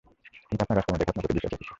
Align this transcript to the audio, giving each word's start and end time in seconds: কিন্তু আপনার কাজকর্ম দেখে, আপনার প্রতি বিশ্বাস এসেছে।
কিন্তু 0.49 0.61
আপনার 0.65 0.77
কাজকর্ম 0.79 0.97
দেখে, 0.99 1.11
আপনার 1.11 1.23
প্রতি 1.25 1.35
বিশ্বাস 1.35 1.51
এসেছে। 1.53 1.67